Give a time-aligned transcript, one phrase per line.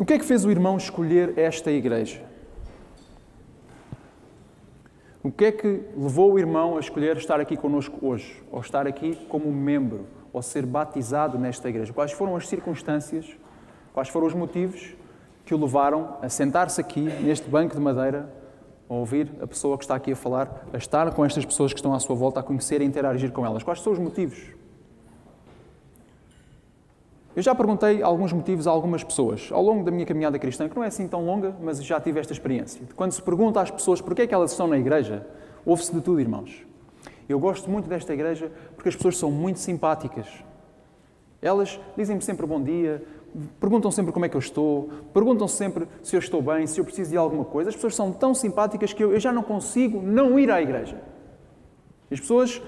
[0.00, 2.22] O que é que fez o irmão escolher esta igreja?
[5.22, 8.42] O que é que levou o irmão a escolher estar aqui conosco hoje?
[8.50, 10.06] Ou estar aqui como membro?
[10.32, 11.92] Ou ser batizado nesta igreja?
[11.92, 13.36] Quais foram as circunstâncias?
[13.92, 14.94] Quais foram os motivos
[15.44, 18.32] que o levaram a sentar-se aqui, neste banco de madeira,
[18.88, 21.78] a ouvir a pessoa que está aqui a falar, a estar com estas pessoas que
[21.78, 23.62] estão à sua volta, a conhecer e interagir com elas?
[23.62, 24.59] Quais são os motivos?
[27.34, 30.74] Eu já perguntei alguns motivos a algumas pessoas ao longo da minha caminhada cristã, que
[30.74, 32.82] não é assim tão longa, mas já tive esta experiência.
[32.96, 35.24] Quando se pergunta às pessoas porquê é que elas estão na igreja,
[35.64, 36.66] ouve-se de tudo, irmãos.
[37.28, 40.26] Eu gosto muito desta igreja porque as pessoas são muito simpáticas.
[41.40, 43.00] Elas dizem-me sempre bom dia,
[43.60, 46.84] perguntam sempre como é que eu estou, perguntam sempre se eu estou bem, se eu
[46.84, 47.70] preciso de alguma coisa.
[47.70, 51.00] As pessoas são tão simpáticas que eu, eu já não consigo não ir à igreja.
[52.10, 52.60] As pessoas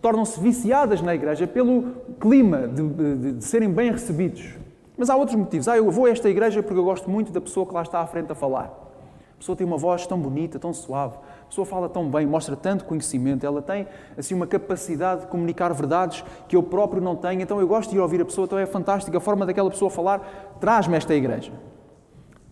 [0.00, 4.54] tornam-se viciadas na igreja pelo clima de, de, de, serem bem recebidos.
[4.96, 5.68] Mas há outros motivos.
[5.68, 8.00] Ah, eu vou a esta igreja porque eu gosto muito da pessoa que lá está
[8.00, 8.86] à frente a falar.
[9.34, 11.16] A pessoa tem uma voz tão bonita, tão suave.
[11.42, 13.46] A pessoa fala tão bem, mostra tanto conhecimento.
[13.46, 13.86] Ela tem
[14.16, 17.40] assim uma capacidade de comunicar verdades que eu próprio não tenho.
[17.40, 18.46] Então eu gosto de ir ouvir a pessoa.
[18.46, 20.56] Então é fantástica a forma daquela pessoa falar.
[20.60, 21.52] Traz-me esta igreja.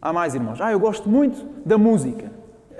[0.01, 0.61] Há mais irmãos.
[0.61, 2.31] Ah, eu gosto muito da música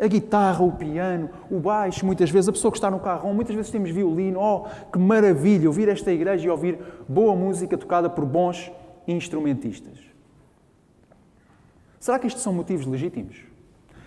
[0.01, 3.55] a guitarra, o piano, o baixo, muitas vezes, a pessoa que está no carro, muitas
[3.55, 4.41] vezes temos violino.
[4.41, 8.71] Oh, que maravilha ouvir esta igreja e ouvir boa música tocada por bons
[9.07, 9.99] instrumentistas.
[11.99, 13.37] Será que estes são motivos legítimos?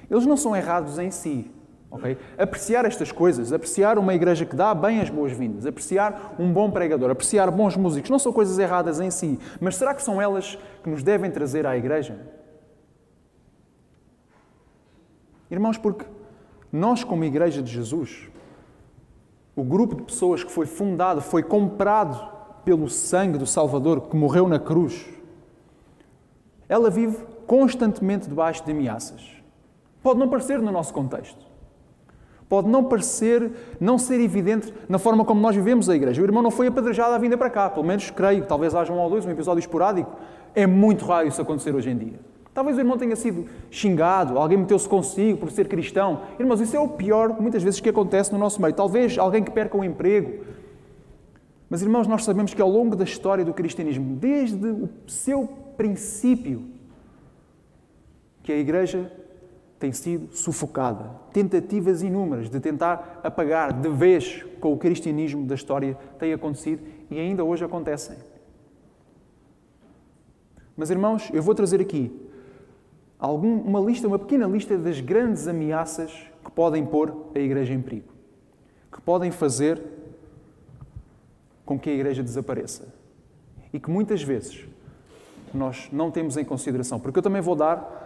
[0.09, 1.51] Eles não são errados em si.
[1.91, 2.17] Okay?
[2.37, 7.09] Apreciar estas coisas, apreciar uma igreja que dá bem as boas-vindas, apreciar um bom pregador,
[7.09, 10.89] apreciar bons músicos, não são coisas erradas em si, mas será que são elas que
[10.89, 12.38] nos devem trazer à igreja?
[15.49, 16.05] Irmãos, porque
[16.71, 18.29] nós, como Igreja de Jesus,
[19.55, 22.29] o grupo de pessoas que foi fundado, foi comprado
[22.63, 25.05] pelo sangue do Salvador que morreu na cruz,
[26.67, 29.21] ela vive constantemente debaixo de ameaças.
[30.03, 31.49] Pode não parecer no nosso contexto.
[32.47, 36.21] Pode não parecer, não ser evidente na forma como nós vivemos a igreja.
[36.21, 38.99] O irmão não foi apedrejado à vinda para cá, pelo menos creio, talvez haja um
[38.99, 40.15] ou dois, um episódio esporádico.
[40.55, 42.19] É muito raro isso acontecer hoje em dia.
[42.53, 46.21] Talvez o irmão tenha sido xingado, alguém meteu-se consigo por ser cristão.
[46.39, 48.73] Irmãos, isso é o pior, muitas vezes, que acontece no nosso meio.
[48.73, 50.45] Talvez alguém que perca o emprego.
[51.69, 56.65] Mas, irmãos, nós sabemos que ao longo da história do cristianismo, desde o seu princípio,
[58.41, 59.11] que a Igreja
[59.77, 61.11] tem sido sufocada.
[61.31, 67.19] Tentativas inúmeras de tentar apagar de vez com o cristianismo da história têm acontecido e
[67.19, 68.17] ainda hoje acontecem.
[70.75, 72.28] Mas, irmãos, eu vou trazer aqui
[73.19, 76.11] algum, uma lista, uma pequena lista das grandes ameaças
[76.43, 78.13] que podem pôr a Igreja em perigo,
[78.91, 79.81] que podem fazer
[81.65, 82.87] com que a Igreja desapareça.
[83.71, 84.65] E que muitas vezes
[85.53, 87.97] nós não temos em consideração, porque eu também vou dar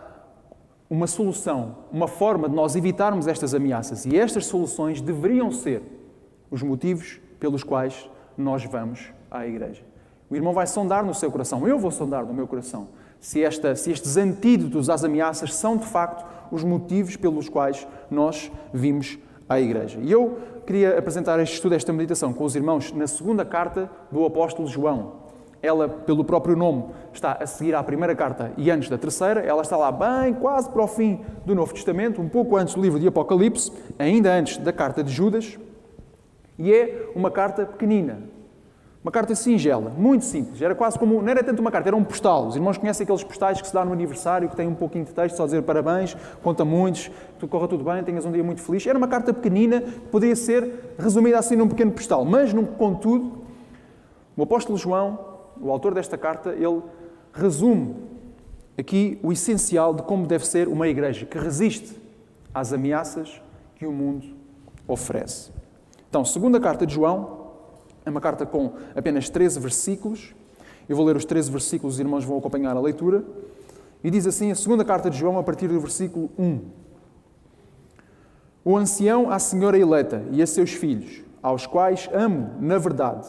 [0.89, 4.05] uma solução, uma forma de nós evitarmos estas ameaças.
[4.05, 5.81] E estas soluções deveriam ser
[6.51, 9.83] os motivos pelos quais nós vamos à Igreja.
[10.29, 12.89] O irmão vai sondar no seu coração, eu vou sondar no meu coração
[13.23, 18.51] se, esta, se estes antídotos às ameaças são de facto os motivos pelos quais nós
[18.73, 19.17] vimos
[19.47, 19.97] à Igreja.
[20.01, 24.25] E eu queria apresentar este estudo, esta meditação com os irmãos na segunda carta do
[24.25, 25.23] apóstolo João.
[25.61, 26.83] Ela, pelo próprio nome,
[27.13, 29.39] está a seguir à primeira carta e antes da terceira.
[29.39, 32.81] Ela está lá bem, quase para o fim do Novo Testamento, um pouco antes do
[32.81, 35.57] livro de Apocalipse, ainda antes da carta de Judas.
[36.59, 38.32] E é uma carta pequenina,
[39.03, 40.61] uma carta singela, muito simples.
[40.61, 41.21] Era quase como.
[41.21, 42.47] Não era tanto uma carta, era um postal.
[42.47, 45.11] Os irmãos conhecem aqueles postais que se dá no aniversário, que tem um pouquinho de
[45.11, 48.87] texto, só dizer parabéns, conta muitos, que corra tudo bem, tenhas um dia muito feliz.
[48.87, 52.23] Era uma carta pequenina, que poderia ser resumida assim num pequeno postal.
[52.23, 53.43] Mas, contudo,
[54.37, 55.19] o apóstolo João,
[55.59, 56.81] o autor desta carta, ele
[57.33, 57.95] resume
[58.77, 62.01] aqui o essencial de como deve ser uma igreja que resiste
[62.53, 63.41] às ameaças
[63.75, 64.27] que o mundo
[64.87, 65.51] oferece.
[66.09, 67.42] Então, segunda carta de João,
[68.05, 70.35] é uma carta com apenas 13 versículos.
[70.87, 73.23] Eu vou ler os 13 versículos, os irmãos vão acompanhar a leitura.
[74.03, 76.59] E diz assim a segunda carta de João, a partir do versículo 1.
[78.65, 83.27] O ancião à senhora eleita e a seus filhos, aos quais amo na verdade.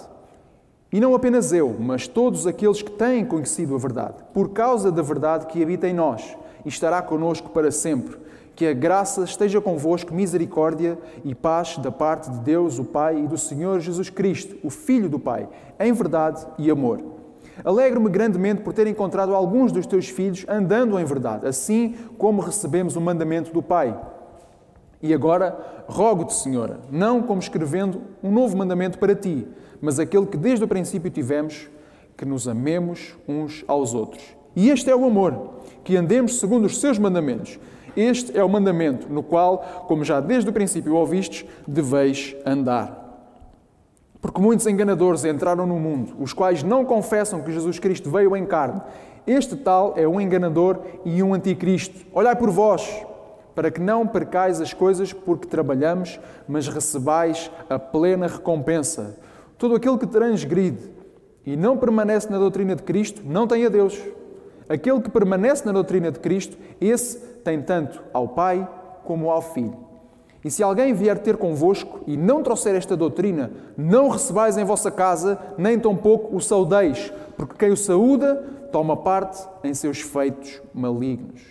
[0.92, 5.02] E não apenas eu, mas todos aqueles que têm conhecido a verdade, por causa da
[5.02, 8.16] verdade que habita em nós e estará conosco para sempre.
[8.54, 13.26] Que a graça esteja convosco, misericórdia e paz da parte de Deus, o Pai, e
[13.26, 15.48] do Senhor Jesus Cristo, o Filho do Pai,
[15.78, 17.02] em verdade e amor.
[17.64, 22.96] Alegro-me grandemente por ter encontrado alguns dos teus filhos andando em verdade, assim como recebemos
[22.96, 23.96] o mandamento do Pai.
[25.02, 29.46] E agora rogo-te, Senhora, não como escrevendo um novo mandamento para ti,
[29.80, 31.68] mas aquele que desde o princípio tivemos,
[32.16, 34.22] que nos amemos uns aos outros.
[34.56, 37.58] E este é o amor, que andemos segundo os seus mandamentos.
[37.96, 43.02] Este é o mandamento no qual, como já desde o princípio ouvistes, deveis andar.
[44.20, 48.46] Porque muitos enganadores entraram no mundo, os quais não confessam que Jesus Cristo veio em
[48.46, 48.80] carne.
[49.26, 52.06] Este tal é um enganador e um anticristo.
[52.12, 53.04] Olhai por vós,
[53.54, 56.18] para que não percais as coisas porque trabalhamos,
[56.48, 59.18] mas recebais a plena recompensa.
[59.56, 60.90] Todo aquele que transgride
[61.46, 63.98] e não permanece na doutrina de Cristo não tem a Deus.
[64.68, 68.68] Aquele que permanece na doutrina de Cristo, esse tem tanto ao Pai
[69.04, 69.76] como ao Filho.
[70.44, 74.90] E se alguém vier ter convosco e não trouxer esta doutrina, não recebais em vossa
[74.90, 78.36] casa, nem tampouco o saudeis, porque quem o saúda
[78.70, 81.42] toma parte em seus feitos malignos.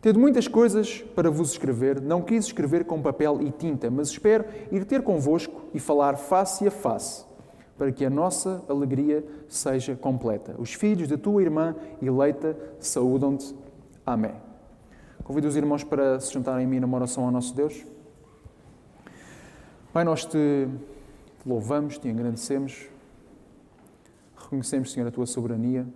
[0.00, 4.44] Tendo muitas coisas para vos escrever, não quis escrever com papel e tinta, mas espero
[4.70, 7.27] ir ter convosco e falar face a face
[7.78, 10.56] para que a nossa alegria seja completa.
[10.58, 13.54] Os filhos da tua irmã eleita saúdam-te.
[14.04, 14.34] Amém.
[15.22, 17.86] Convido os irmãos para se juntarem a mim numa oração ao nosso Deus.
[19.92, 20.68] Pai, nós te
[21.46, 22.88] louvamos, te agradecemos,
[24.36, 25.86] reconhecemos, Senhor, a tua soberania.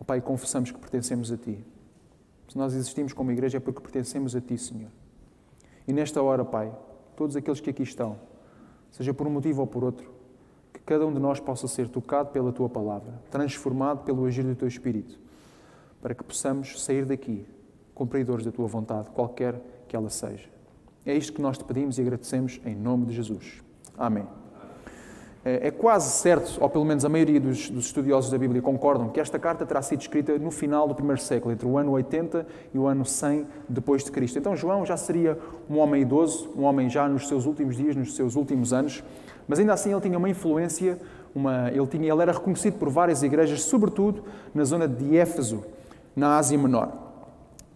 [0.00, 1.64] Oh, Pai, confessamos que pertencemos a Ti.
[2.48, 4.90] Se nós existimos como igreja é porque pertencemos a Ti, Senhor.
[5.86, 6.76] E nesta hora, Pai,
[7.14, 8.18] todos aqueles que aqui estão,
[8.90, 10.15] seja por um motivo ou por outro,
[10.86, 14.68] cada um de nós possa ser tocado pela tua palavra, transformado pelo agir do teu
[14.68, 15.18] espírito,
[16.00, 17.44] para que possamos sair daqui
[17.92, 20.48] cumpridores da tua vontade, qualquer que ela seja.
[21.04, 23.62] É isto que nós te pedimos e agradecemos em nome de Jesus.
[23.98, 24.26] Amém.
[25.44, 29.08] É, é quase certo, ou pelo menos a maioria dos, dos, estudiosos da Bíblia concordam,
[29.08, 32.44] que esta carta terá sido escrita no final do primeiro século, entre o ano 80
[32.74, 34.38] e o ano 100 depois de Cristo.
[34.38, 35.38] Então João já seria
[35.70, 39.04] um homem idoso, um homem já nos seus últimos dias, nos seus últimos anos,
[39.48, 40.98] mas ainda assim ele tinha uma influência,
[41.34, 45.64] uma, ele, tinha, ele era reconhecido por várias igrejas, sobretudo na zona de Éfeso,
[46.14, 47.06] na Ásia Menor.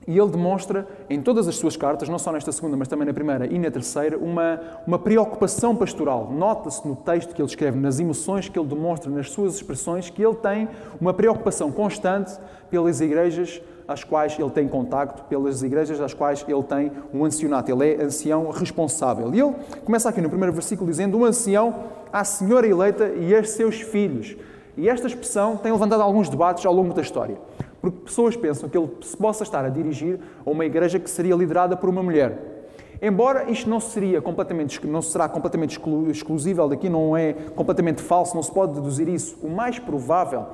[0.07, 3.13] E ele demonstra em todas as suas cartas, não só nesta segunda, mas também na
[3.13, 6.33] primeira e na terceira, uma, uma preocupação pastoral.
[6.33, 10.25] Nota-se no texto que ele escreve, nas emoções que ele demonstra, nas suas expressões, que
[10.25, 10.69] ele tem
[11.01, 12.33] uma preocupação constante
[12.71, 17.73] pelas igrejas às quais ele tem contacto, pelas igrejas às quais ele tem um ancianato.
[17.73, 19.35] Ele é ancião responsável.
[19.35, 19.53] E ele
[19.85, 21.75] começa aqui no primeiro versículo dizendo: Um ancião
[22.13, 24.37] à senhora eleita e aos seus filhos.
[24.77, 27.37] E esta expressão tem levantado alguns debates ao longo da história.
[27.81, 31.35] Porque pessoas pensam que ele se possa estar a dirigir a uma igreja que seria
[31.35, 32.61] liderada por uma mulher.
[33.03, 38.37] Embora isto não, seria completamente, não será completamente exclu, exclusível daqui, não é completamente falso,
[38.37, 40.47] não se pode deduzir isso, o mais provável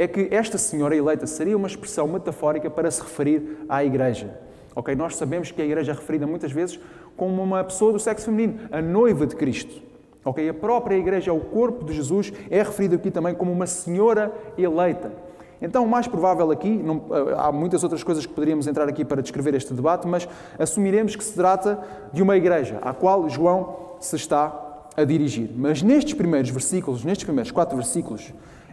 [0.00, 4.30] é que esta senhora eleita seria uma expressão metafórica para se referir à igreja.
[4.74, 6.80] Ok, nós sabemos que a igreja é referida muitas vezes
[7.18, 9.82] como uma pessoa do sexo feminino, a noiva de Cristo.
[10.24, 14.32] Ok, a própria igreja, o corpo de Jesus, é referido aqui também como uma senhora
[14.56, 15.12] eleita.
[15.60, 17.04] Então, o mais provável aqui, não,
[17.36, 20.26] há muitas outras coisas que poderíamos entrar aqui para descrever este debate, mas
[20.58, 21.78] assumiremos que se trata
[22.10, 25.50] de uma igreja à qual João se está a dirigir.
[25.54, 28.32] Mas nestes primeiros versículos, nestes primeiros quatro versículos,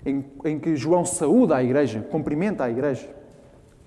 [0.09, 3.09] em, em que João saúda a igreja, cumprimenta a igreja,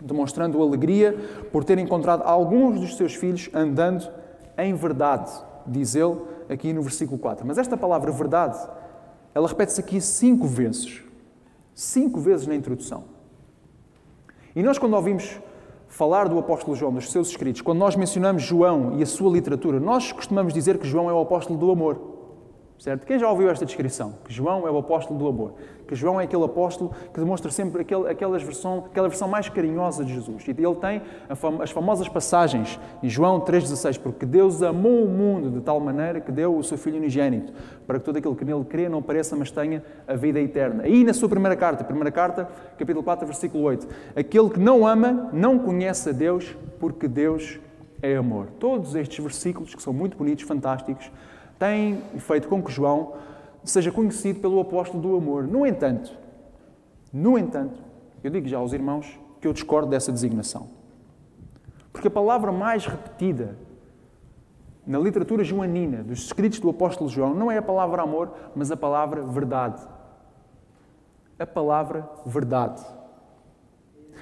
[0.00, 1.16] demonstrando alegria
[1.50, 4.08] por ter encontrado alguns dos seus filhos andando
[4.56, 5.30] em verdade,
[5.66, 6.16] diz ele
[6.48, 7.46] aqui no versículo 4.
[7.46, 8.58] Mas esta palavra verdade,
[9.34, 11.02] ela repete-se aqui cinco vezes
[11.80, 13.04] cinco vezes na introdução.
[14.54, 15.40] E nós, quando ouvimos
[15.88, 19.80] falar do apóstolo João, dos seus escritos, quando nós mencionamos João e a sua literatura,
[19.80, 22.09] nós costumamos dizer que João é o apóstolo do amor.
[22.80, 23.04] Certo?
[23.04, 24.14] Quem já ouviu esta descrição?
[24.24, 25.52] Que João é o apóstolo do amor.
[25.86, 30.02] Que João é aquele apóstolo que demonstra sempre aquele, aquelas versão, aquela versão mais carinhosa
[30.02, 30.48] de Jesus.
[30.48, 31.02] E ele tem
[31.60, 36.32] as famosas passagens em João 3,16, porque Deus amou o mundo de tal maneira que
[36.32, 37.52] deu o seu Filho unigênito,
[37.86, 40.88] para que todo aquele que nele crê não pareça, mas tenha a vida eterna.
[40.88, 45.28] E na sua primeira carta, primeira carta, capítulo 4, versículo 8, aquele que não ama
[45.34, 47.60] não conhece a Deus, porque Deus
[48.00, 48.46] é amor.
[48.58, 51.10] Todos estes versículos, que são muito bonitos, fantásticos,
[51.60, 53.12] tem feito com que João
[53.62, 55.46] seja conhecido pelo apóstolo do amor.
[55.46, 56.10] No entanto,
[57.12, 57.82] no entanto,
[58.24, 60.68] eu digo já aos irmãos que eu discordo dessa designação.
[61.92, 63.58] Porque a palavra mais repetida
[64.86, 68.76] na literatura joanina, dos escritos do apóstolo João, não é a palavra amor, mas a
[68.76, 69.86] palavra verdade.
[71.38, 72.82] A palavra verdade.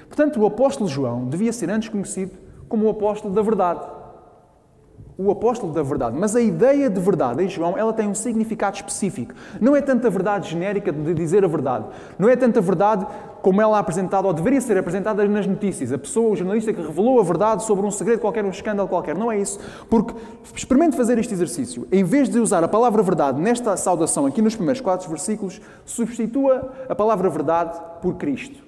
[0.07, 3.98] Portanto, o apóstolo João devia ser antes conhecido como o apóstolo da verdade
[5.21, 6.17] o apóstolo da verdade.
[6.17, 9.33] Mas a ideia de verdade em João, ela tem um significado específico.
[9.59, 11.87] Não é tanta verdade genérica de dizer a verdade.
[12.17, 13.05] Não é tanta verdade
[13.41, 15.91] como ela é apresentada, ou deveria ser apresentada nas notícias.
[15.91, 19.13] A pessoa, o jornalista que revelou a verdade sobre um segredo qualquer, um escândalo qualquer.
[19.13, 19.59] Não é isso.
[19.89, 20.13] Porque,
[20.55, 21.85] experimente fazer este exercício.
[21.91, 26.71] Em vez de usar a palavra verdade nesta saudação, aqui nos primeiros quatro versículos, substitua
[26.87, 28.63] a palavra verdade por Cristo.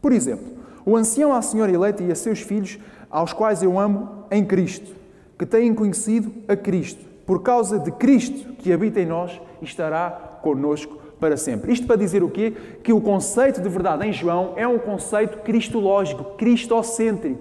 [0.00, 0.54] Por exemplo,
[0.86, 2.78] o ancião à senhora eleita e a seus filhos,
[3.10, 4.99] aos quais eu amo em Cristo,
[5.40, 10.10] que têm conhecido a Cristo, por causa de Cristo que habita em nós e estará
[10.42, 11.72] conosco para sempre.
[11.72, 12.52] Isto para dizer o quê?
[12.84, 17.40] Que o conceito de verdade em João é um conceito cristológico, cristocêntrico.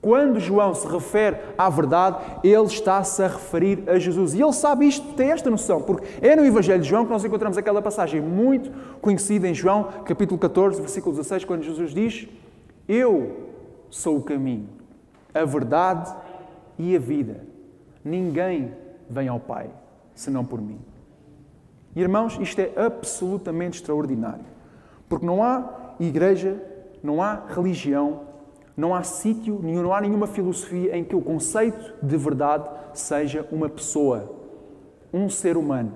[0.00, 4.32] Quando João se refere à verdade, ele está-se a referir a Jesus.
[4.32, 7.24] E ele sabe isto, tem esta noção, porque é no Evangelho de João que nós
[7.24, 12.28] encontramos aquela passagem muito conhecida em João, capítulo 14, versículo 16, quando Jesus diz:
[12.88, 13.48] Eu
[13.90, 14.68] sou o caminho,
[15.34, 16.14] a verdade
[16.78, 17.40] e a vida.
[18.04, 18.72] Ninguém
[19.08, 19.70] vem ao Pai
[20.14, 20.78] senão por mim.
[21.94, 24.44] Irmãos, isto é absolutamente extraordinário,
[25.08, 26.62] porque não há igreja,
[27.02, 28.26] não há religião
[28.76, 33.68] não há sítio, não há nenhuma filosofia em que o conceito de verdade seja uma
[33.68, 34.30] pessoa,
[35.12, 35.92] um ser humano.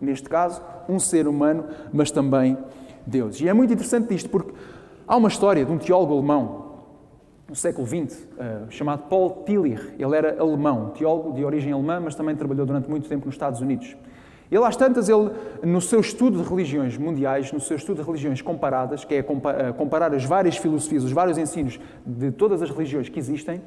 [0.00, 2.56] Neste caso, um ser humano, mas também
[3.06, 3.40] Deus.
[3.40, 4.54] E é muito interessante isto, porque
[5.06, 6.67] há uma história de um teólogo alemão,
[7.48, 9.94] no século XX, eh, chamado Paul Tillich.
[9.98, 13.60] Ele era alemão, teólogo de origem alemã, mas também trabalhou durante muito tempo nos Estados
[13.60, 13.96] Unidos.
[14.50, 15.30] Ele, às tantas, ele,
[15.62, 19.72] no seu estudo de religiões mundiais, no seu estudo de religiões comparadas, que é eh,
[19.76, 23.62] comparar as várias filosofias, os vários ensinos de todas as religiões que existem,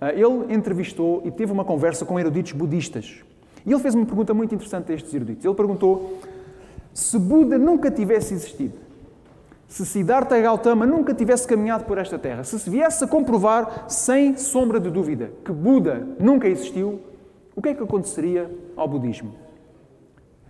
[0.00, 3.24] eh, ele entrevistou e teve uma conversa com eruditos budistas.
[3.64, 5.44] E ele fez uma pergunta muito interessante a estes eruditos.
[5.44, 6.20] Ele perguntou
[6.94, 8.78] se Buda nunca tivesse existido,
[9.68, 14.36] se Siddhartha Gautama nunca tivesse caminhado por esta terra, se se viesse a comprovar, sem
[14.36, 17.00] sombra de dúvida, que Buda nunca existiu,
[17.54, 19.34] o que é que aconteceria ao budismo?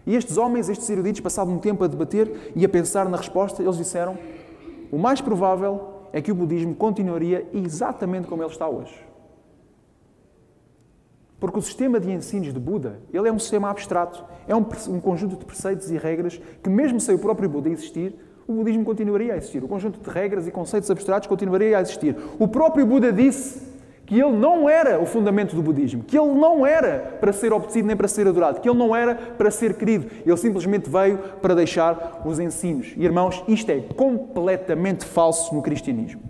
[0.06, 3.62] E estes homens, estes eruditos, passavam um tempo a debater e a pensar na resposta,
[3.62, 4.16] eles disseram:
[4.92, 9.04] o mais provável é que o budismo continuaria exatamente como ele está hoje.
[11.40, 15.00] Porque o sistema de ensinos de Buda, ele é um sistema abstrato, é um, um
[15.00, 18.14] conjunto de preceitos e regras que, mesmo sem o próprio Buda existir,
[18.46, 19.62] o budismo continuaria a existir.
[19.62, 22.16] O conjunto de regras e conceitos abstratos continuaria a existir.
[22.38, 23.76] O próprio Buda disse
[24.06, 27.88] que ele não era o fundamento do budismo, que ele não era para ser obedecido
[27.88, 30.06] nem para ser adorado, que ele não era para ser querido.
[30.24, 32.94] Ele simplesmente veio para deixar os ensinos.
[32.96, 36.22] E irmãos, isto é completamente falso no cristianismo.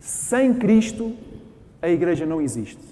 [0.00, 1.12] Sem Cristo,
[1.80, 2.82] a igreja não existe.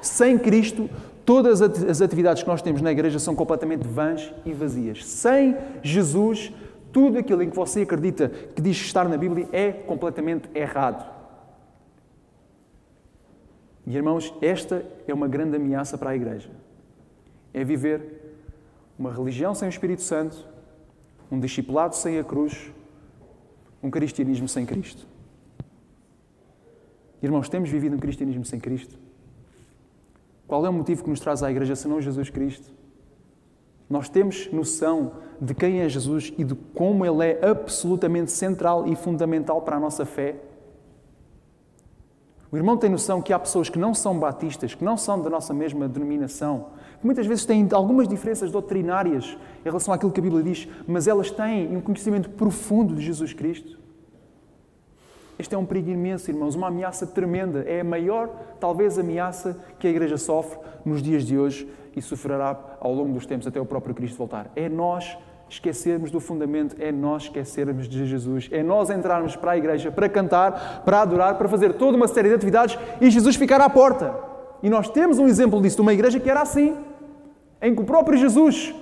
[0.00, 0.88] Sem Cristo,
[1.26, 5.04] todas as atividades que nós temos na igreja são completamente vãs e vazias.
[5.04, 6.50] Sem Jesus,
[6.98, 11.08] tudo aquilo em que você acredita que diz estar na Bíblia é completamente errado.
[13.86, 16.50] E irmãos, esta é uma grande ameaça para a igreja.
[17.54, 18.34] É viver
[18.98, 20.44] uma religião sem o Espírito Santo,
[21.30, 22.72] um discipulado sem a cruz,
[23.80, 25.06] um cristianismo sem Cristo.
[27.22, 28.98] Irmãos, temos vivido um cristianismo sem Cristo?
[30.48, 32.72] Qual é o motivo que nos traz à igreja senão Jesus Cristo?
[33.88, 38.94] Nós temos noção de quem é Jesus e de como ele é absolutamente central e
[38.94, 40.36] fundamental para a nossa fé?
[42.50, 45.28] O irmão tem noção que há pessoas que não são batistas, que não são da
[45.28, 46.68] nossa mesma denominação,
[46.98, 51.06] que muitas vezes têm algumas diferenças doutrinárias em relação àquilo que a Bíblia diz, mas
[51.06, 53.78] elas têm um conhecimento profundo de Jesus Cristo.
[55.38, 57.60] Este é um perigo imenso, irmãos, uma ameaça tremenda.
[57.60, 58.28] É a maior,
[58.58, 61.68] talvez, ameaça que a Igreja sofre nos dias de hoje
[61.98, 64.50] e sofrerá ao longo dos tempos até o próprio Cristo voltar.
[64.56, 65.16] É nós
[65.48, 70.08] esquecermos do fundamento, é nós esquecermos de Jesus, é nós entrarmos para a igreja para
[70.08, 74.14] cantar, para adorar, para fazer toda uma série de atividades e Jesus ficar à porta.
[74.62, 76.76] E nós temos um exemplo disso de uma igreja que era assim,
[77.62, 78.74] em que o próprio Jesus,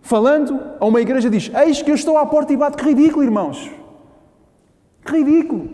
[0.00, 2.78] falando a uma igreja, diz: Eis que eu estou à porta e bato.
[2.78, 3.70] Que ridículo, irmãos!
[5.04, 5.68] Que ridículo!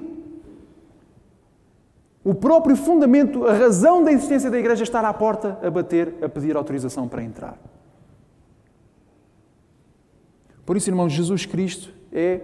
[2.30, 6.28] O próprio fundamento, a razão da existência da igreja estar à porta a bater, a
[6.28, 7.58] pedir autorização para entrar.
[10.64, 12.40] Por isso, irmãos, Jesus Cristo é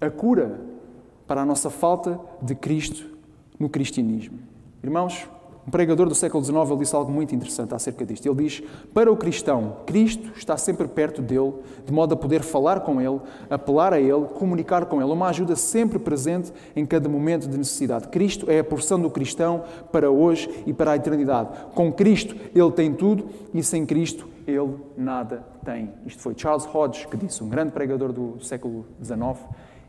[0.00, 0.58] a cura
[1.28, 3.08] para a nossa falta de Cristo
[3.56, 4.40] no cristianismo.
[4.82, 5.28] Irmãos,
[5.66, 8.26] um pregador do século XIX ele disse algo muito interessante acerca disto.
[8.26, 8.62] Ele diz:
[8.94, 11.54] Para o cristão, Cristo está sempre perto dele,
[11.84, 13.20] de modo a poder falar com ele,
[13.50, 18.08] apelar a ele, comunicar com ele, uma ajuda sempre presente em cada momento de necessidade.
[18.08, 21.48] Cristo é a porção do cristão para hoje e para a eternidade.
[21.74, 25.92] Com Cristo, ele tem tudo e sem Cristo, ele nada tem.
[26.06, 29.36] Isto foi Charles Hodge que disse, um grande pregador do século XIX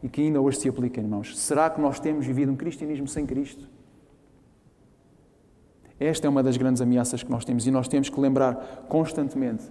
[0.02, 1.38] e que ainda hoje se aplica, irmãos.
[1.38, 3.77] Será que nós temos vivido um cristianismo sem Cristo?
[6.00, 9.64] Esta é uma das grandes ameaças que nós temos e nós temos que lembrar constantemente,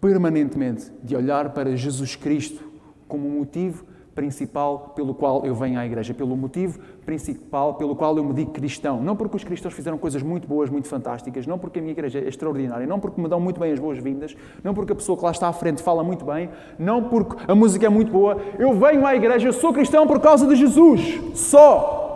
[0.00, 2.62] permanentemente, de olhar para Jesus Cristo
[3.08, 8.16] como um motivo principal pelo qual eu venho à igreja, pelo motivo principal pelo qual
[8.16, 9.02] eu me digo cristão.
[9.02, 12.20] Não porque os cristãos fizeram coisas muito boas, muito fantásticas, não porque a minha igreja
[12.20, 15.24] é extraordinária, não porque me dão muito bem as boas-vindas, não porque a pessoa que
[15.24, 18.40] lá está à frente fala muito bem, não porque a música é muito boa.
[18.58, 21.20] Eu venho à igreja, eu sou cristão por causa de Jesus.
[21.34, 22.13] Só.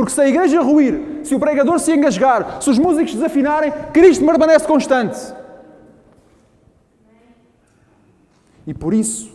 [0.00, 4.24] Porque se a igreja ruir, se o pregador se engasgar, se os músicos desafinarem, Cristo
[4.24, 5.18] permanece constante.
[8.66, 9.30] E por isso,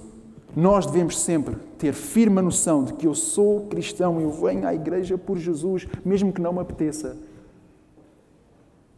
[0.56, 5.20] nós devemos sempre ter firme noção de que eu sou cristão, eu venho à igreja
[5.20, 7.16] por Jesus, mesmo que não me apeteça.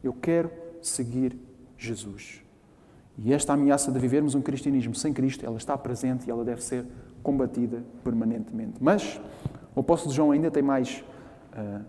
[0.02, 0.50] Eu quero
[0.82, 1.38] seguir
[1.78, 2.42] Jesus.
[3.18, 6.64] E esta ameaça de vivermos um cristianismo sem Cristo, ela está presente e ela deve
[6.64, 6.86] ser
[7.22, 8.76] combatida permanentemente.
[8.80, 9.20] Mas
[9.76, 11.04] o apóstolo João ainda tem mais,
[11.58, 11.84] uh,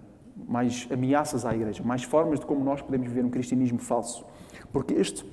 [0.49, 4.25] mais ameaças à igreja, mais formas de como nós podemos viver um cristianismo falso.
[4.73, 5.25] Porque este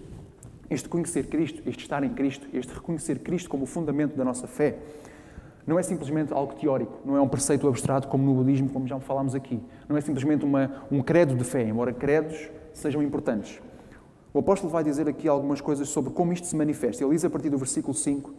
[0.69, 4.47] este conhecer Cristo, este estar em Cristo, este reconhecer Cristo como o fundamento da nossa
[4.47, 4.79] fé,
[5.65, 8.99] não é simplesmente algo teórico, não é um preceito abstrato como no budismo, como já
[8.99, 9.59] falámos aqui.
[9.89, 13.59] Não é simplesmente uma, um credo de fé, embora credos sejam importantes.
[14.33, 17.03] O apóstolo vai dizer aqui algumas coisas sobre como isto se manifesta.
[17.03, 18.33] Ele diz a partir do versículo 5: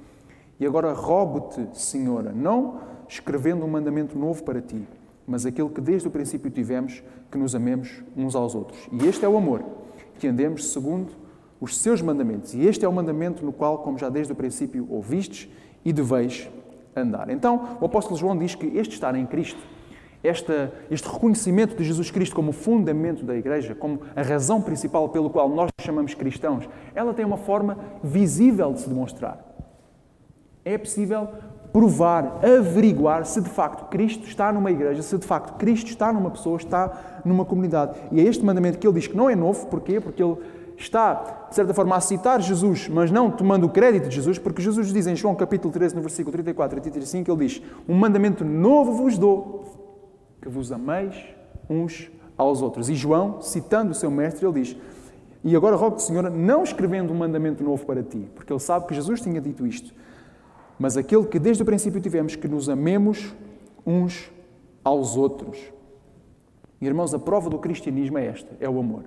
[0.60, 4.86] E agora rogo-te, Senhora, não escrevendo um mandamento novo para ti,
[5.26, 8.88] mas aquele que desde o princípio tivemos, que nos amemos uns aos outros.
[8.92, 9.64] E este é o amor,
[10.18, 11.12] que andemos segundo
[11.60, 12.54] os seus mandamentos.
[12.54, 15.48] E este é o mandamento no qual, como já desde o princípio ouvistes
[15.84, 16.48] e deveis
[16.94, 17.28] andar.
[17.30, 19.60] Então, o apóstolo João diz que este estar em Cristo,
[20.22, 25.30] esta, este reconhecimento de Jesus Cristo como fundamento da igreja, como a razão principal pelo
[25.30, 29.44] qual nós chamamos cristãos, ela tem uma forma visível de se demonstrar.
[30.64, 31.28] É possível
[31.76, 36.30] provar, averiguar se de facto Cristo está numa igreja, se de facto Cristo está numa
[36.30, 37.98] pessoa, está numa comunidade.
[38.10, 40.00] E é este mandamento que ele diz que não é novo, porquê?
[40.00, 40.38] Porque ele
[40.78, 44.62] está, de certa forma, a citar Jesus, mas não tomando o crédito de Jesus, porque
[44.62, 48.42] Jesus diz em João capítulo 13, no versículo 34 e 35, ele diz: Um mandamento
[48.42, 51.14] novo vos dou, que vos ameis
[51.68, 52.88] uns aos outros.
[52.88, 54.74] E João, citando o seu mestre, ele diz:
[55.44, 58.94] E agora rogo-te, Senhora, não escrevendo um mandamento novo para ti, porque ele sabe que
[58.94, 59.92] Jesus tinha dito isto,
[60.78, 63.34] mas aquele que desde o princípio tivemos, que nos amemos
[63.84, 64.30] uns
[64.84, 65.58] aos outros.
[66.80, 69.04] Irmãos, a prova do cristianismo é esta: é o amor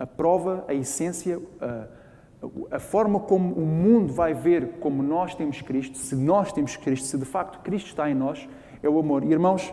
[0.00, 5.60] a prova, a essência, a, a, forma como o mundo vai ver como nós temos
[5.60, 8.48] Cristo, se nós temos Cristo, se de facto Cristo está em nós,
[8.82, 9.22] é o amor.
[9.22, 9.70] Irmãos,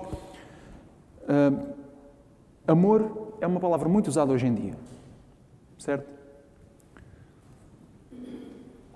[1.24, 1.74] uh,
[2.67, 4.74] amor é uma palavra muito usada hoje em dia,
[5.80, 6.16] certo?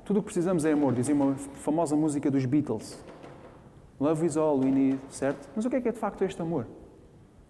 [0.05, 2.97] Tudo o que precisamos é amor, dizia uma famosa música dos Beatles.
[3.99, 5.47] Love is all we need, certo?
[5.55, 6.65] Mas o que é que é de facto este amor?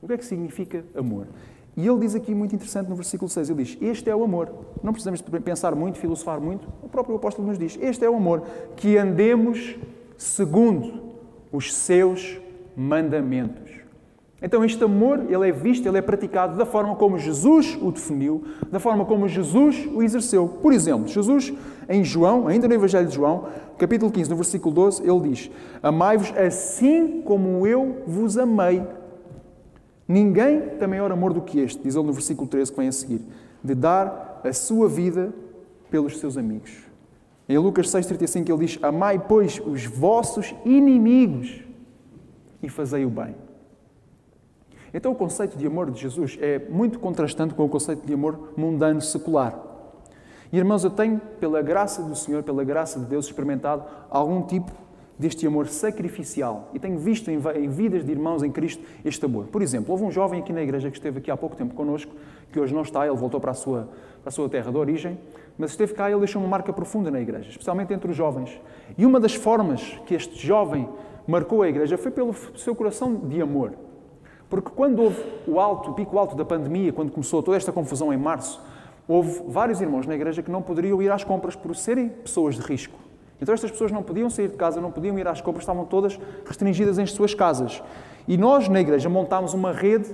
[0.02, 1.28] O que é que significa amor?
[1.78, 4.52] E ele diz aqui muito interessante no versículo 6, ele diz: Este é o amor.
[4.84, 6.68] Não precisamos pensar muito, filosofar muito.
[6.84, 8.44] O próprio apóstolo nos diz: Este é o amor,
[8.76, 9.78] que andemos
[10.18, 11.14] segundo
[11.52, 12.40] os seus
[12.76, 13.71] mandamentos.
[14.42, 18.44] Então este amor, ele é visto, ele é praticado da forma como Jesus o definiu,
[18.72, 20.48] da forma como Jesus o exerceu.
[20.48, 21.54] Por exemplo, Jesus
[21.88, 23.46] em João, ainda no Evangelho de João,
[23.78, 25.52] capítulo 15, no versículo 12, ele diz:
[25.84, 28.82] Amai-vos assim como eu vos amei.
[30.08, 32.92] Ninguém tem maior amor do que este, diz ele no versículo 13 que vem a
[32.92, 33.22] seguir,
[33.64, 35.32] de dar a sua vida
[35.92, 36.72] pelos seus amigos.
[37.48, 41.62] Em Lucas 6,35 ele diz: Amai, pois, os vossos inimigos
[42.64, 43.36] e fazei o bem.
[44.94, 48.54] Então o conceito de amor de Jesus é muito contrastante com o conceito de amor
[48.58, 49.58] mundano secular.
[50.52, 54.72] E irmãos, eu tenho, pela graça do Senhor, pela graça de Deus, experimentado algum tipo
[55.18, 56.70] deste amor sacrificial.
[56.74, 59.46] E tenho visto em, em, vidas de irmãos em Cristo este amor.
[59.46, 62.12] Por exemplo, houve um jovem aqui na igreja que esteve aqui há pouco tempo connosco,
[62.52, 63.88] que hoje não está, ele voltou para a sua,
[64.22, 65.18] para a sua terra de origem,
[65.58, 68.60] mas esteve cá e ele deixou uma marca profunda na igreja, especialmente entre os jovens.
[68.98, 70.90] E uma das formas que este jovem
[71.28, 73.74] marcou a igreja foi pelo seu coração de amor.
[74.52, 78.12] Porque quando houve o alto, o pico alto da pandemia, quando começou toda esta confusão
[78.12, 78.62] em março,
[79.08, 82.62] houve vários irmãos na igreja que não poderiam ir às compras por serem pessoas de
[82.62, 83.00] risco.
[83.42, 86.20] Então estas pessoas não podiam sair de casa, não podiam ir às compras, estavam todas
[86.46, 87.82] restringidas em suas casas.
[88.28, 90.14] E nós, na igreja, montámos uma rede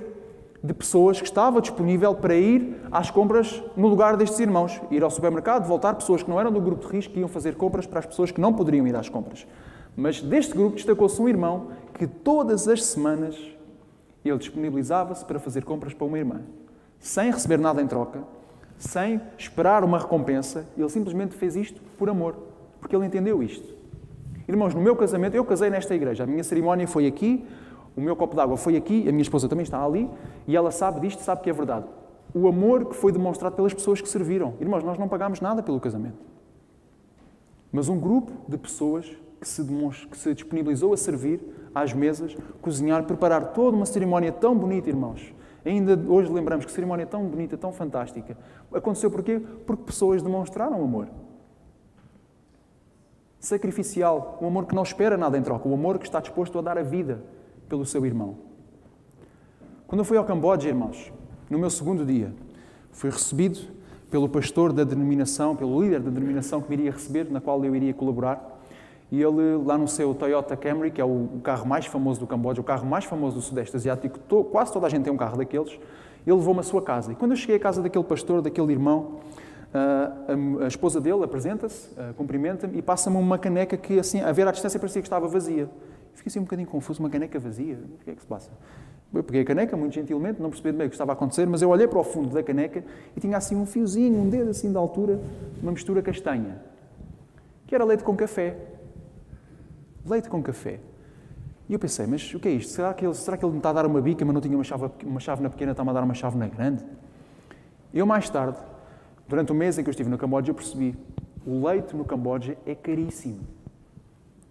[0.62, 4.80] de pessoas que estava disponível para ir às compras no lugar destes irmãos.
[4.88, 7.56] Ir ao supermercado, voltar, pessoas que não eram do grupo de risco, que iam fazer
[7.56, 9.48] compras para as pessoas que não poderiam ir às compras.
[9.96, 13.57] Mas deste grupo destacou-se um irmão que todas as semanas
[14.24, 16.42] ele disponibilizava-se para fazer compras para uma irmã,
[16.98, 18.22] sem receber nada em troca,
[18.76, 22.48] sem esperar uma recompensa, ele simplesmente fez isto por amor
[22.80, 23.76] porque ele entendeu isto.
[24.46, 27.44] Irmãos, no meu casamento, eu casei nesta igreja, a minha cerimónia foi aqui,
[27.96, 30.08] o meu copo d'água foi aqui, a minha esposa também está ali,
[30.46, 31.84] e ela sabe disto, sabe que é verdade.
[32.34, 34.54] O amor que foi demonstrado pelas pessoas que serviram.
[34.60, 36.18] Irmãos, nós não pagámos nada pelo casamento.
[37.72, 39.06] Mas um grupo de pessoas
[39.40, 39.64] que se,
[40.10, 41.40] que se disponibilizou a servir
[41.74, 45.34] às mesas, cozinhar, preparar toda uma cerimónia tão bonita, irmãos.
[45.64, 48.36] Ainda hoje lembramos que cerimónia tão bonita, tão fantástica.
[48.72, 49.40] Aconteceu porquê?
[49.66, 51.08] Porque pessoas demonstraram amor.
[53.38, 56.62] Sacrificial, um amor que não espera nada em troca, um amor que está disposto a
[56.62, 57.22] dar a vida
[57.68, 58.36] pelo seu irmão.
[59.86, 61.12] Quando eu fui ao Camboja, irmãos,
[61.48, 62.32] no meu segundo dia,
[62.90, 63.60] fui recebido
[64.10, 67.74] pelo pastor da denominação, pelo líder da denominação que me iria receber, na qual eu
[67.76, 68.57] iria colaborar.
[69.10, 72.60] E ele, lá no seu Toyota Camry, que é o carro mais famoso do Camboja,
[72.60, 75.78] o carro mais famoso do Sudeste Asiático, quase toda a gente tem um carro daqueles,
[76.26, 77.12] ele levou-me à sua casa.
[77.12, 79.20] E quando eu cheguei à casa daquele pastor, daquele irmão,
[79.72, 80.12] ah,
[80.62, 84.52] a, esposa dele apresenta-se, ah, cumprimenta-me e passa-me uma caneca que, assim, a ver à
[84.52, 85.70] distância, parecia que estava vazia.
[86.14, 87.78] Fiquei assim um bocadinho confuso, uma caneca vazia?
[88.00, 88.50] O que é que se passa?
[89.14, 91.62] Eu peguei a caneca, muito gentilmente, não percebi bem o que estava a acontecer, mas
[91.62, 92.84] eu olhei para o fundo da caneca
[93.16, 95.18] e tinha assim um fiozinho, um dedo assim de altura,
[95.62, 96.60] uma mistura castanha,
[97.66, 98.54] que era leite com café
[100.08, 100.80] leite com café.
[101.68, 102.72] E eu pensei, mas o que é isto?
[102.72, 104.56] Será que ele, será que ele me está a dar uma bica, mas não tinha
[104.56, 106.82] uma chave, uma chave na pequena, está-me a dar uma chave na grande?
[107.92, 108.58] Eu, mais tarde,
[109.28, 110.96] durante o mês em que eu estive no Camboja, percebi
[111.46, 113.40] o leite no Camboja é caríssimo.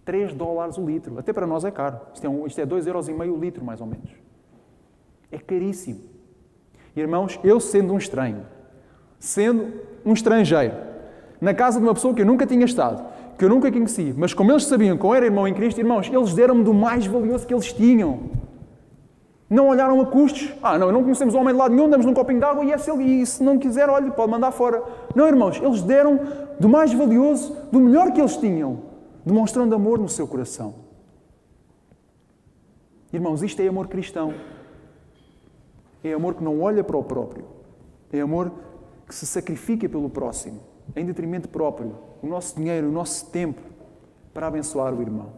[0.06, 1.20] 3 dólares o litro.
[1.20, 2.00] Até para nós é caro.
[2.14, 4.10] Isto é, um, isto é 2,5 euros e meio o litro, mais ou menos.
[5.32, 6.02] É caríssimo.
[6.96, 8.46] Irmãos, eu sendo um estranho,
[9.20, 9.74] sendo
[10.06, 10.76] um estrangeiro,
[11.40, 13.04] na casa de uma pessoa que eu nunca tinha estado,
[13.38, 16.10] que eu nunca conheci, mas como eles sabiam que eu era irmão em Cristo, irmãos,
[16.12, 18.32] eles deram-me do mais valioso que eles tinham.
[19.48, 20.54] Não olharam a custos.
[20.62, 22.72] Ah, não, não conhecemos o homem de lado nenhum, damos num copinho de água e,
[22.72, 24.84] é se, ele, e se não quiser, olha, pode mandar fora.
[25.16, 26.20] Não, irmãos, eles deram
[26.60, 28.82] do mais valioso, do melhor que eles tinham,
[29.24, 30.74] demonstrando amor no seu coração.
[33.14, 34.34] Irmãos, isto é amor cristão.
[36.04, 37.46] É amor que não olha para o próprio.
[38.12, 38.52] É amor
[39.08, 40.60] que se sacrifica pelo próximo
[40.96, 43.62] em detrimento próprio, o nosso dinheiro, o nosso tempo
[44.34, 45.32] para abençoar o irmão.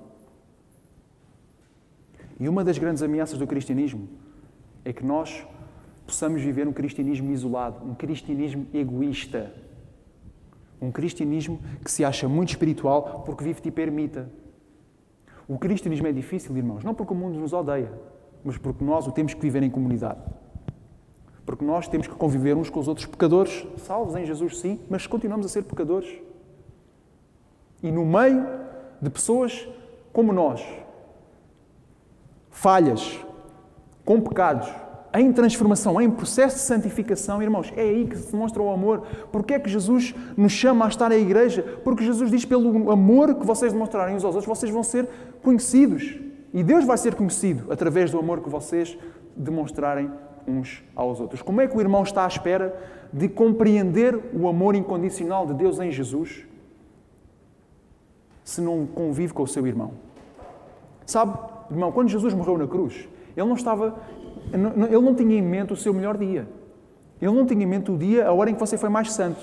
[2.40, 4.08] E uma das grandes ameaças do cristianismo
[4.86, 5.46] é que nós
[6.06, 9.54] possamos viver um cristianismo isolado, um cristianismo egoísta.
[10.82, 14.30] Um cristianismo que se acha muito espiritual porque vive tipo ermita.
[15.48, 17.92] O cristianismo é difícil, irmãos, não porque o mundo nos odeia,
[18.44, 20.22] mas porque nós o temos que viver em comunidade.
[21.50, 25.08] Porque nós temos que conviver uns com os outros pecadores, salvos em Jesus, sim, mas
[25.08, 26.08] continuamos a ser pecadores.
[27.82, 28.46] E no meio
[29.02, 29.68] de pessoas
[30.14, 30.64] como nós,
[32.52, 33.20] falhas,
[34.06, 34.70] com pecados,
[35.12, 39.08] em transformação, em processo de santificação, irmãos, é aí que se demonstra o amor.
[39.32, 41.64] Porque é que Jesus nos chama a estar à igreja?
[41.84, 45.10] Porque Jesus diz: pelo amor que vocês demonstrarem uns aos outros, vocês vão ser
[45.42, 46.16] conhecidos.
[46.54, 48.96] E Deus vai ser conhecido através do amor que vocês
[49.36, 50.12] demonstrarem
[50.48, 51.42] uns aos outros.
[51.42, 52.78] Como é que o irmão está à espera
[53.12, 56.46] de compreender o amor incondicional de Deus em Jesus
[58.44, 59.92] se não convive com o seu irmão?
[61.06, 61.38] Sabe,
[61.72, 63.96] irmão, quando Jesus morreu na cruz, ele não estava,
[64.52, 66.48] ele não tinha em mente o seu melhor dia.
[67.22, 69.40] Ele não tinha em mente o dia, a hora em que você foi mais santo.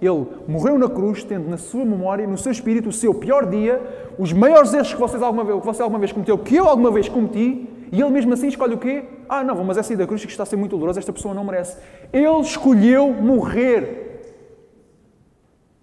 [0.00, 3.80] Ele morreu na cruz, tendo na sua memória, no seu espírito, o seu pior dia,
[4.18, 6.90] os maiores erros que, vocês alguma vez, que você alguma vez cometeu, que eu alguma
[6.90, 9.04] vez cometi, e ele mesmo assim escolhe o quê?
[9.28, 11.34] Ah, não, mas essa ida da cruz que está a ser muito dolorosa, esta pessoa
[11.34, 11.76] não merece.
[12.12, 14.10] Ele escolheu morrer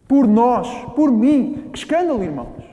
[0.08, 1.70] por nós, por mim.
[1.72, 2.63] Que escândalo, irmãos.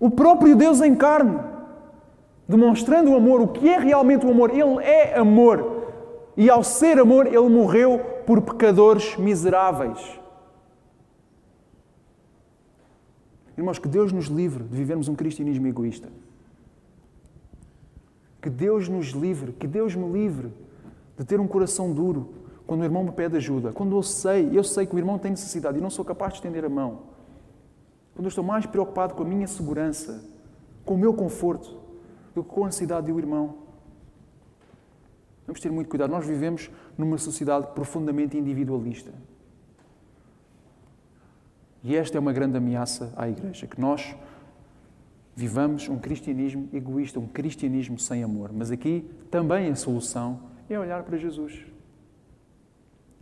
[0.00, 1.38] O próprio Deus em carne,
[2.48, 4.50] demonstrando o amor, o que é realmente o amor.
[4.50, 5.84] Ele é amor.
[6.36, 10.18] E ao ser amor, ele morreu por pecadores miseráveis.
[13.56, 16.08] Irmãos, que Deus nos livre de vivermos um cristianismo egoísta.
[18.40, 20.52] Que Deus nos livre, que Deus me livre
[21.16, 22.34] de ter um coração duro
[22.66, 23.72] quando o irmão me pede ajuda.
[23.72, 26.38] Quando eu sei, eu sei que o irmão tem necessidade e não sou capaz de
[26.38, 27.02] estender a mão.
[28.14, 30.24] Quando eu estou mais preocupado com a minha segurança,
[30.84, 31.78] com o meu conforto,
[32.34, 33.56] do que com a necessidade do irmão.
[35.46, 36.10] Vamos ter muito cuidado.
[36.10, 39.12] Nós vivemos numa sociedade profundamente individualista.
[41.82, 44.14] E esta é uma grande ameaça à Igreja, que nós
[45.34, 48.50] vivamos um cristianismo egoísta, um cristianismo sem amor.
[48.52, 51.66] Mas aqui também a solução é olhar para Jesus.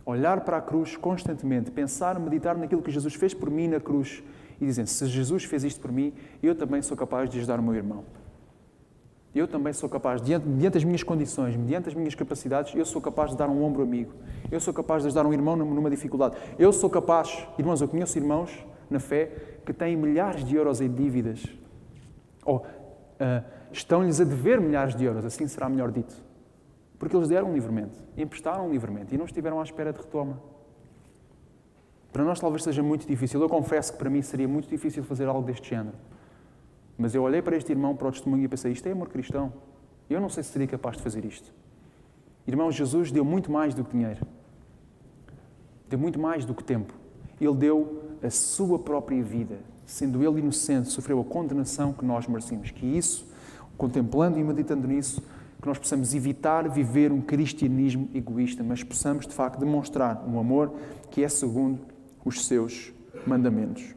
[0.05, 4.23] Olhar para a cruz constantemente, pensar, meditar naquilo que Jesus fez por mim na cruz
[4.59, 7.63] e dizer: se Jesus fez isto por mim, eu também sou capaz de ajudar o
[7.63, 8.03] meu irmão.
[9.33, 12.99] Eu também sou capaz, diante, diante das minhas condições, mediante as minhas capacidades, eu sou
[12.99, 14.11] capaz de dar um ombro amigo.
[14.51, 16.35] Eu sou capaz de ajudar um irmão numa dificuldade.
[16.57, 19.31] Eu sou capaz, irmãos, eu conheço irmãos na fé
[19.63, 21.58] que têm milhares de euros em dívidas
[22.45, 22.65] ou uh,
[23.71, 26.15] estão-lhes a dever milhares de euros, assim será melhor dito.
[26.97, 30.41] Porque eles deram livremente, emprestaram livremente e não estiveram à espera de retoma.
[32.11, 33.39] Para nós talvez seja muito difícil.
[33.41, 35.95] Eu confesso que para mim seria muito difícil fazer algo deste género.
[36.97, 39.53] Mas eu olhei para este irmão, para o testemunho, e pensei: isto é amor cristão.
[40.09, 41.53] Eu não sei se seria capaz de fazer isto.
[42.47, 44.25] Irmão, Jesus deu muito mais do que dinheiro.
[45.87, 46.93] Deu muito mais do que tempo.
[47.39, 49.59] Ele deu a sua própria vida.
[49.89, 52.69] Sendo ele inocente, sofreu a condenação que nós merecemos.
[52.69, 53.25] Que isso,
[53.75, 55.19] contemplando e meditando nisso,
[55.59, 60.75] que nós possamos evitar viver um cristianismo egoísta, mas possamos, de facto, demonstrar um amor
[61.09, 61.79] que é segundo
[62.23, 62.93] os seus
[63.25, 63.95] mandamentos.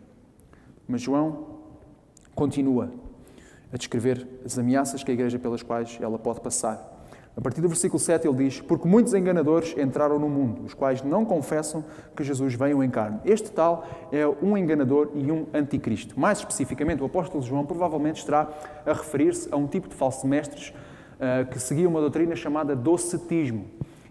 [0.89, 1.59] Mas João
[2.35, 2.91] continua
[3.71, 6.92] a descrever as ameaças que a igreja pelas quais ela pode passar.
[7.35, 11.03] A partir do versículo 7 ele diz: Porque muitos enganadores entraram no mundo, os quais
[11.03, 13.21] não confessam que Jesus veio em carne.
[13.25, 16.19] Este tal é um enganador e um anticristo.
[16.19, 18.49] Mais especificamente, o apóstolo João provavelmente estará
[18.85, 20.75] a referir-se a um tipo de falsos mestres
[21.17, 23.65] uh, que seguia uma doutrina chamada docetismo.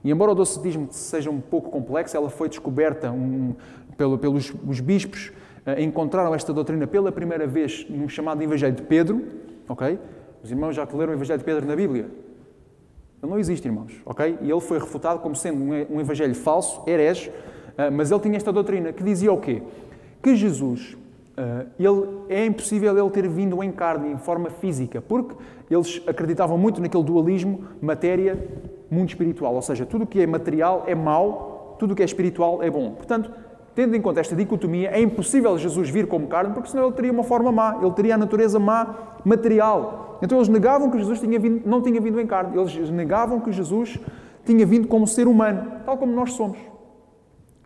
[0.03, 3.53] E embora o docetismo seja um pouco complexo, ela foi descoberta um,
[3.95, 5.31] pelo, pelos os bispos,
[5.67, 9.23] uh, encontraram esta doutrina pela primeira vez no chamado Evangelho de Pedro.
[9.69, 9.99] ok?
[10.43, 12.07] Os irmãos já leram o Evangelho de Pedro na Bíblia?
[13.21, 14.37] Ele não existe, irmãos, ok?
[14.41, 17.31] E ele foi refutado como sendo um evangelho falso, herege,
[17.77, 19.61] ah, mas ele tinha esta doutrina que dizia o quê?
[20.21, 20.97] Que Jesus,
[21.37, 25.35] ah, ele, é impossível ele ter vindo em carne, em forma física, porque
[25.69, 28.37] eles acreditavam muito naquele dualismo matéria,
[28.89, 32.05] mundo espiritual, ou seja, tudo o que é material é mau, tudo o que é
[32.05, 32.91] espiritual é bom.
[32.91, 33.31] Portanto,
[33.75, 37.11] tendo em conta esta dicotomia, é impossível Jesus vir como carne, porque senão ele teria
[37.11, 40.19] uma forma má, ele teria a natureza má material.
[40.21, 42.57] Então eles negavam que Jesus tinha vindo, não tinha vindo em carne.
[42.57, 43.99] Eles negavam que Jesus
[44.45, 46.57] tinha vindo como ser humano, tal como nós somos.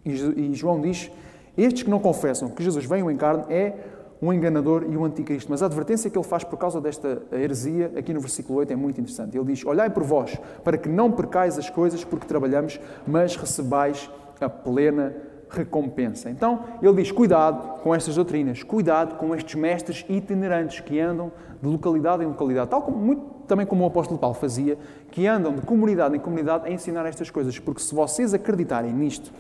[0.05, 1.11] E João diz:
[1.57, 3.73] Estes que não confessam que Jesus veio em carne é
[4.21, 5.51] um enganador e um anticristo.
[5.51, 8.75] Mas a advertência que ele faz por causa desta heresia, aqui no versículo 8, é
[8.75, 9.37] muito interessante.
[9.37, 14.09] Ele diz: Olhai por vós, para que não percais as coisas porque trabalhamos, mas recebais
[14.39, 15.15] a plena
[15.49, 16.29] recompensa.
[16.29, 21.31] Então, ele diz: cuidado com estas doutrinas, cuidado com estes mestres itinerantes que andam
[21.61, 24.77] de localidade em localidade, tal como muito, também como o apóstolo Paulo fazia,
[25.11, 29.31] que andam de comunidade em comunidade a ensinar estas coisas, porque se vocês acreditarem nisto,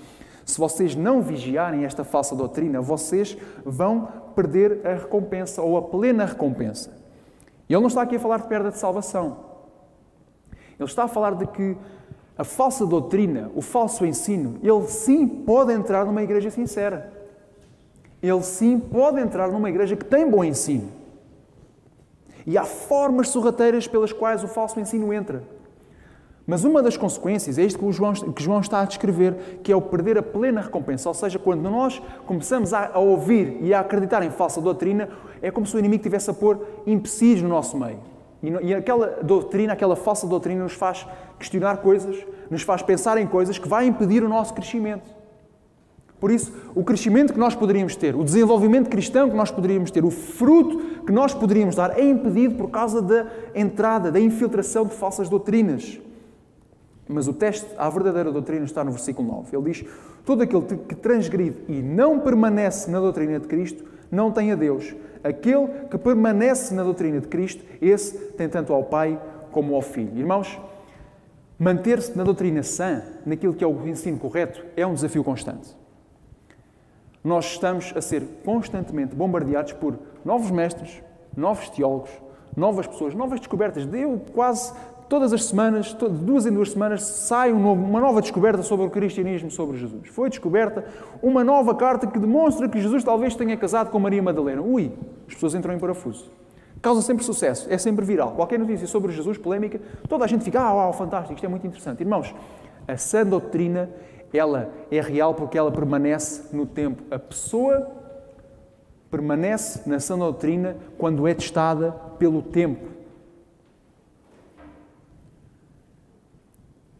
[0.45, 6.25] se vocês não vigiarem esta falsa doutrina, vocês vão perder a recompensa ou a plena
[6.25, 6.91] recompensa.
[7.67, 9.37] E ele não está aqui a falar de perda de salvação.
[10.79, 11.75] Ele está a falar de que
[12.37, 17.13] a falsa doutrina, o falso ensino, ele sim pode entrar numa igreja sincera.
[18.21, 20.89] Ele sim pode entrar numa igreja que tem bom ensino.
[22.45, 25.43] E há formas sorrateiras pelas quais o falso ensino entra.
[26.45, 29.75] Mas uma das consequências é isto que, João, que João está a descrever, que é
[29.75, 31.09] o perder a plena recompensa.
[31.09, 35.09] Ou seja, quando nós começamos a, a ouvir e a acreditar em falsa doutrina,
[35.41, 38.14] é como se o inimigo tivesse a pôr empecilhos no nosso meio.
[38.45, 41.05] E, e aquela doutrina, aquela falsa doutrina, nos faz
[41.39, 42.15] questionar coisas,
[42.49, 45.15] nos faz pensar em coisas que vai impedir o nosso crescimento.
[46.19, 50.05] Por isso, o crescimento que nós poderíamos ter, o desenvolvimento cristão que nós poderíamos ter,
[50.05, 54.93] o fruto que nós poderíamos dar, é impedido por causa da entrada, da infiltração de
[54.93, 55.99] falsas doutrinas.
[57.07, 59.55] Mas o teste à verdadeira doutrina está no versículo 9.
[59.55, 59.85] Ele diz:
[60.25, 64.95] Todo aquele que transgride e não permanece na doutrina de Cristo não tem a Deus.
[65.25, 69.19] Aquele que permanece na doutrina de Cristo, esse tem tanto ao Pai
[69.51, 70.15] como ao Filho.
[70.15, 70.61] Irmãos,
[71.57, 75.75] manter-se na doutrina sã, naquilo que é o ensino correto, é um desafio constante.
[77.23, 81.01] Nós estamos a ser constantemente bombardeados por novos mestres,
[81.35, 82.11] novos teólogos,
[82.55, 83.91] novas pessoas, novas descobertas.
[83.91, 84.71] Eu quase
[85.09, 89.51] todas as semanas, de duas em duas semanas, sai uma nova descoberta sobre o cristianismo,
[89.51, 90.07] sobre Jesus.
[90.09, 90.85] Foi descoberta
[91.21, 94.61] uma nova carta que demonstra que Jesus talvez tenha casado com Maria Madalena.
[94.61, 94.91] Ui,
[95.27, 96.31] as pessoas entram em parafuso.
[96.81, 98.31] Causa sempre sucesso, é sempre viral.
[98.31, 101.65] Qualquer notícia sobre Jesus, polémica, toda a gente fica, ah, uau, fantástico, isto é muito
[101.65, 102.01] interessante.
[102.01, 102.33] Irmãos,
[102.87, 103.89] a sã doutrina,
[104.31, 107.03] ela é real porque ela permanece no tempo.
[107.09, 107.87] A pessoa
[109.09, 112.94] permanece na sã doutrina quando é testada pelo tempo.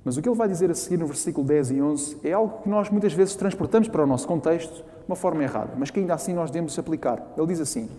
[0.05, 2.61] Mas o que ele vai dizer a seguir no versículo 10 e 11 é algo
[2.61, 5.99] que nós muitas vezes transportamos para o nosso contexto de uma forma errada, mas que
[5.99, 7.33] ainda assim nós devemos aplicar.
[7.35, 7.89] Ele diz assim: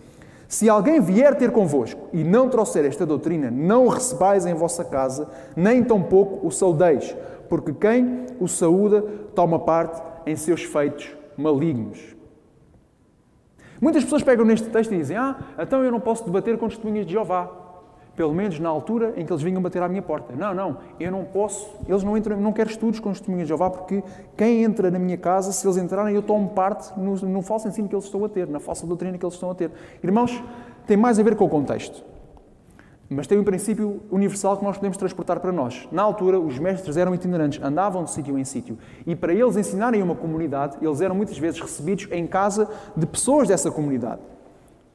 [0.47, 4.85] Se alguém vier ter convosco e não trouxer esta doutrina, não o recebais em vossa
[4.85, 7.13] casa, nem tampouco o saudeis,
[7.49, 9.01] porque quem o saúda
[9.35, 12.15] toma parte em seus feitos malignos.
[13.81, 17.05] Muitas pessoas pegam neste texto e dizem: Ah, então eu não posso debater com testemunhas
[17.05, 17.66] de Jeová
[18.17, 20.33] pelo menos na altura em que eles vinham bater à minha porta.
[20.35, 23.49] Não, não, eu não posso, eles não entram, não quero estudos com os testemunhas de
[23.49, 24.03] Jeová, porque
[24.35, 27.87] quem entra na minha casa, se eles entrarem, eu tomo parte no, no falso ensino
[27.87, 29.69] que eles estão a ter, na falsa doutrina que eles estão a ter.
[30.03, 30.43] Irmãos,
[30.87, 32.03] tem mais a ver com o contexto.
[33.07, 35.87] Mas tem um princípio universal que nós podemos transportar para nós.
[35.91, 38.79] Na altura, os mestres eram itinerantes, andavam de sítio em sítio.
[39.05, 43.47] E para eles ensinarem uma comunidade, eles eram muitas vezes recebidos em casa de pessoas
[43.47, 44.21] dessa comunidade.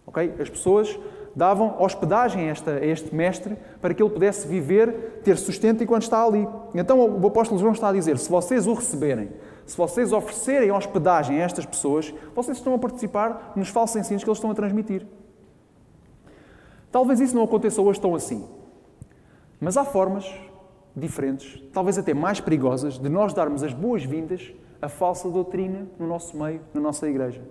[0.07, 0.35] Okay?
[0.41, 0.99] As pessoas
[1.35, 6.03] davam hospedagem a, esta, a este mestre para que ele pudesse viver, ter sustento enquanto
[6.03, 6.47] está ali.
[6.75, 9.31] Então o apóstolo João está a dizer: se vocês o receberem,
[9.67, 14.29] se vocês oferecerem hospedagem a estas pessoas, vocês estão a participar nos falsos ensinos que
[14.29, 15.07] eles estão a transmitir.
[16.91, 18.47] Talvez isso não aconteça hoje tão assim.
[19.59, 20.31] Mas há formas
[20.95, 26.37] diferentes, talvez até mais perigosas, de nós darmos as boas-vindas à falsa doutrina no nosso
[26.37, 27.43] meio, na nossa igreja.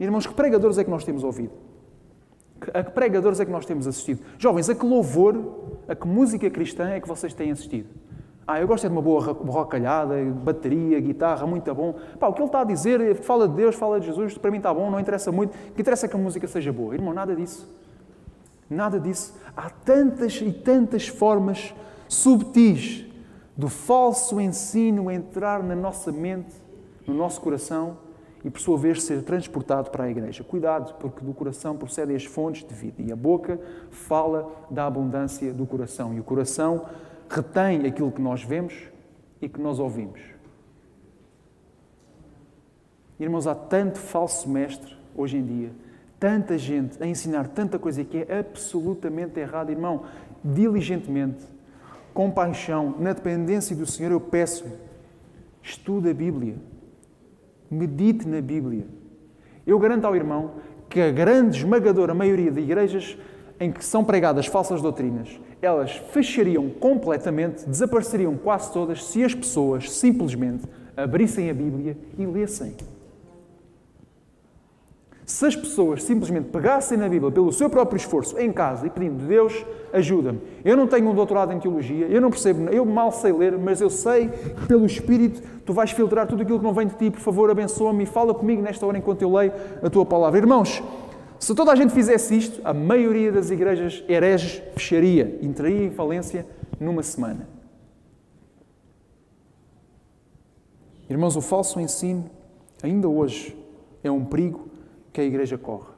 [0.00, 1.65] Irmãos, que pregadores é que nós temos ouvido?
[2.72, 4.22] A que pregadores é que nós temos assistido?
[4.38, 5.36] Jovens, a que louvor,
[5.86, 7.88] a que música cristã é que vocês têm assistido?
[8.46, 11.96] Ah, eu gosto é de uma boa rocalhada, bateria, guitarra, muito bom.
[12.18, 14.58] Pá, o que ele está a dizer, fala de Deus, fala de Jesus, para mim
[14.58, 15.50] está bom, não interessa muito.
[15.50, 16.94] O que interessa é que a música seja boa.
[16.94, 17.68] Irmão, nada disso.
[18.70, 19.34] Nada disso.
[19.56, 21.74] Há tantas e tantas formas
[22.08, 23.04] subtis
[23.56, 26.54] do falso ensino entrar na nossa mente,
[27.04, 28.05] no nosso coração
[28.44, 30.44] e, por sua vez, ser transportado para a igreja.
[30.44, 33.58] Cuidado, porque do coração procedem as fontes de vida e a boca
[33.90, 36.14] fala da abundância do coração.
[36.14, 36.86] E o coração
[37.28, 38.74] retém aquilo que nós vemos
[39.40, 40.20] e que nós ouvimos.
[43.18, 45.72] Irmãos, há tanto falso mestre hoje em dia,
[46.20, 49.72] tanta gente a ensinar tanta coisa que é absolutamente errada.
[49.72, 50.04] Irmão,
[50.44, 51.44] diligentemente,
[52.12, 54.64] com paixão, na dependência do Senhor, eu peço,
[55.62, 56.56] estude a Bíblia,
[57.70, 58.86] medite na Bíblia.
[59.66, 60.52] Eu garanto ao irmão
[60.88, 63.18] que a grande, esmagadora maioria de igrejas
[63.58, 69.90] em que são pregadas falsas doutrinas elas fechariam completamente, desapareceriam quase todas, se as pessoas
[69.90, 70.64] simplesmente
[70.96, 72.74] abrissem a Bíblia e lessem.
[75.26, 79.26] Se as pessoas simplesmente pegassem na Bíblia pelo seu próprio esforço em casa e pedindo
[79.26, 80.40] Deus, ajuda-me.
[80.64, 83.80] Eu não tenho um doutorado em teologia, eu não percebo, eu mal sei ler, mas
[83.80, 87.10] eu sei que pelo Espírito tu vais filtrar tudo aquilo que não vem de ti.
[87.10, 90.38] Por favor, abençoa-me e fala comigo nesta hora enquanto eu leio a tua palavra.
[90.38, 90.80] Irmãos,
[91.40, 96.46] se toda a gente fizesse isto, a maioria das igrejas hereges fecharia, entraria em falência
[96.78, 97.48] numa semana.
[101.10, 102.30] Irmãos, o falso ensino,
[102.80, 103.56] ainda hoje,
[104.04, 104.75] é um perigo
[105.16, 105.88] que a igreja corre.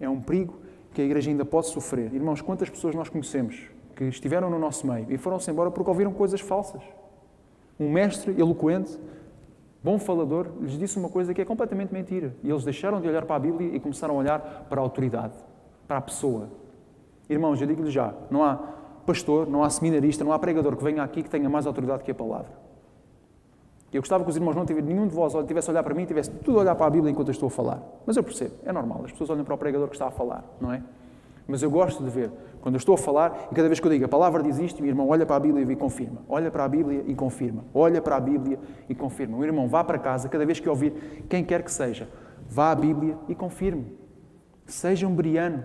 [0.00, 0.54] É um perigo
[0.94, 2.14] que a igreja ainda pode sofrer.
[2.14, 3.60] Irmãos, quantas pessoas nós conhecemos
[3.94, 6.80] que estiveram no nosso meio e foram-se embora porque ouviram coisas falsas?
[7.78, 8.98] Um mestre eloquente
[9.84, 12.34] bom falador, lhes disse uma coisa que é completamente mentira.
[12.42, 15.34] E eles deixaram de olhar para a Bíblia e começaram a olhar para a autoridade,
[15.86, 16.48] para a pessoa.
[17.28, 18.56] Irmãos, eu digo-lhes já: não há
[19.04, 22.10] pastor, não há seminarista, não há pregador que venha aqui que tenha mais autoridade que
[22.10, 22.67] a palavra.
[23.92, 26.04] Eu gostava que os irmãos não tivessem, nenhum de vós tivesse a olhar para mim
[26.04, 27.82] tivesse tudo a olhar para a Bíblia enquanto eu estou a falar.
[28.04, 30.44] Mas eu percebo, é normal, as pessoas olham para o pregador que está a falar,
[30.60, 30.82] não é?
[31.46, 33.90] Mas eu gosto de ver, quando eu estou a falar, e cada vez que eu
[33.90, 36.20] digo a palavra diz isto, o irmão olha para a Bíblia e confirma.
[36.28, 37.64] Olha para a Bíblia e confirma.
[37.72, 39.38] Olha para a Bíblia e confirma.
[39.38, 42.06] O irmão vá para casa, cada vez que ouvir quem quer que seja,
[42.46, 43.96] vá à Bíblia e confirme.
[44.66, 45.64] Seja um briano.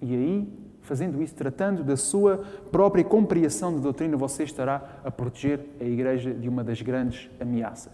[0.00, 5.60] E aí, fazendo isso, tratando da sua própria compreensão de doutrina, você estará a proteger
[5.80, 7.92] a Igreja de uma das grandes ameaças.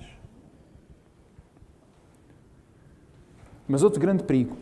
[3.66, 4.57] Mas outro grande perigo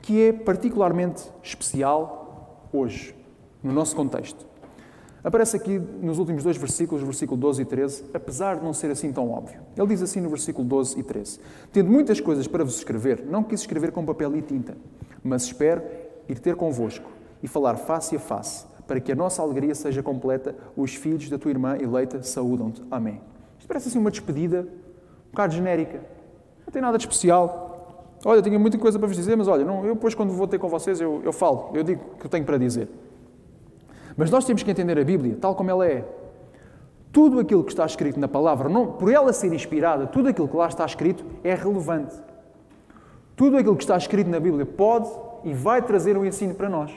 [0.00, 3.12] que é particularmente especial hoje,
[3.60, 4.46] no nosso contexto.
[5.22, 9.12] Aparece aqui nos últimos dois versículos, versículo 12 e 13, apesar de não ser assim
[9.12, 9.60] tão óbvio.
[9.76, 11.40] Ele diz assim no versículo 12 e 13:
[11.72, 14.76] Tendo muitas coisas para vos escrever, não quis escrever com papel e tinta,
[15.24, 15.82] mas espero
[16.28, 20.54] ir ter convosco e falar face a face, para que a nossa alegria seja completa.
[20.76, 22.82] Os filhos da tua irmã eleita saúdam-te.
[22.90, 23.20] Amém.
[23.58, 24.66] Isto parece assim uma despedida
[25.26, 26.00] um bocado genérica.
[26.64, 28.14] Não tem nada de especial.
[28.24, 30.58] Olha, tenho muita coisa para vos dizer, mas olha, não, eu depois quando vou ter
[30.58, 32.88] com vocês, eu, eu falo, eu digo o que eu tenho para dizer.
[34.16, 36.04] Mas nós temos que entender a Bíblia tal como ela é.
[37.12, 40.56] Tudo aquilo que está escrito na palavra, não, por ela ser inspirada, tudo aquilo que
[40.56, 42.14] lá está escrito é relevante.
[43.36, 45.08] Tudo aquilo que está escrito na Bíblia pode
[45.44, 46.90] e vai trazer um ensino para nós.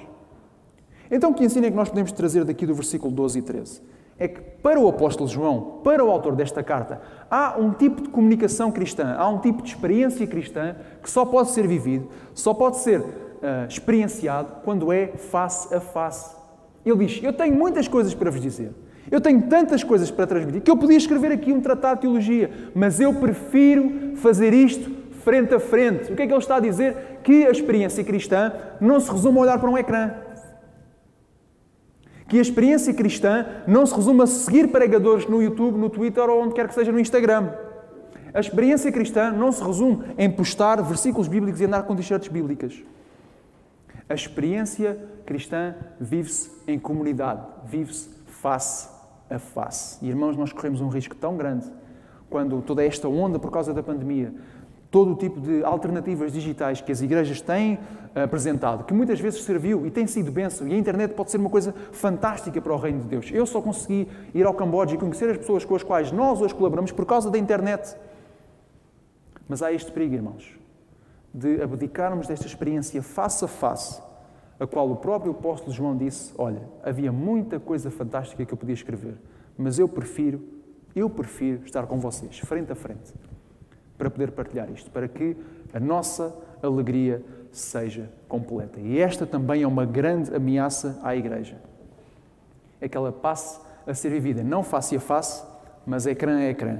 [1.11, 3.81] Então, que ensino é que nós podemos trazer daqui do versículo 12 e 13?
[4.19, 8.09] é que para o apóstolo João, para o autor desta carta, há um tipo de
[8.09, 12.77] comunicação cristã, há um tipo de experiência cristã que só pode ser vivido, só pode
[12.79, 13.05] ser uh,
[13.67, 16.35] experienciado quando é face a face.
[16.85, 18.71] Ele diz: Eu tenho muitas coisas para vos dizer.
[19.09, 22.51] Eu tenho tantas coisas para transmitir que eu podia escrever aqui um tratado de teologia,
[22.75, 24.91] mas eu prefiro fazer isto
[25.23, 26.11] frente a frente.
[26.11, 27.19] O que é que ele está a dizer?
[27.23, 30.11] Que a experiência cristã não se resume a olhar para um ecrã
[32.29, 36.43] que a experiência cristã não se resume a seguir pregadores no YouTube, no Twitter ou
[36.43, 37.49] onde quer que seja no Instagram.
[38.33, 42.83] A experiência cristã não se resume em postar versículos bíblicos e andar com t-shirts bíblicas.
[44.07, 48.87] A experiência cristã vive-se em comunidade, vive-se face
[49.29, 49.97] a face.
[50.03, 51.65] E irmãos, nós corremos um risco tão grande
[52.29, 54.31] quando toda esta onda por causa da pandemia,
[54.91, 57.77] todo o tipo de alternativas digitais que as igrejas têm
[58.15, 61.37] eh, apresentado, que muitas vezes serviu e tem sido benção, e a internet pode ser
[61.37, 63.29] uma coisa fantástica para o reino de Deus.
[63.31, 66.55] Eu só consegui ir ao Camboja e conhecer as pessoas com as quais nós hoje
[66.55, 67.95] colaboramos por causa da internet.
[69.47, 70.57] Mas há este perigo, irmãos,
[71.33, 74.01] de abdicarmos desta experiência face a face,
[74.59, 78.73] a qual o próprio apóstolo João disse: Olha, havia muita coisa fantástica que eu podia
[78.73, 79.15] escrever,
[79.55, 80.41] mas eu prefiro,
[80.95, 83.13] eu prefiro estar com vocês, frente a frente,
[83.99, 85.35] para poder partilhar isto, para que
[85.73, 86.33] a nossa
[86.63, 87.21] alegria
[87.51, 88.79] seja completa.
[88.79, 91.57] E esta também é uma grande ameaça à Igreja.
[92.79, 95.43] É que ela passe a ser vivida não face a face,
[95.85, 96.79] mas ecrã a ecrã,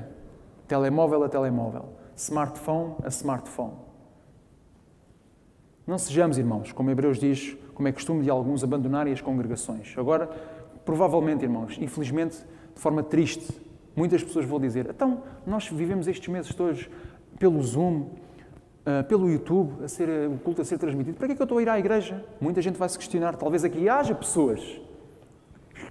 [0.68, 3.74] telemóvel a telemóvel, smartphone a smartphone.
[5.86, 9.94] Não sejamos, irmãos, como Hebreus diz, como é costume de alguns abandonarem as congregações.
[9.98, 10.30] Agora,
[10.86, 12.38] provavelmente, irmãos, infelizmente,
[12.76, 13.60] de forma triste,
[13.96, 16.88] muitas pessoas vão dizer: então, nós vivemos estes meses todos
[17.40, 21.18] pelo Zoom, uh, pelo YouTube, a ser, o culto a ser transmitido.
[21.18, 22.24] Para que é que eu estou a ir à igreja?
[22.40, 23.36] Muita gente vai se questionar.
[23.38, 24.60] Talvez aqui haja pessoas